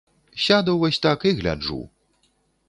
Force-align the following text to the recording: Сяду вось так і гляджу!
Сяду 0.45 0.73
вось 0.83 0.99
так 1.05 1.27
і 1.33 1.35
гляджу! 1.43 1.79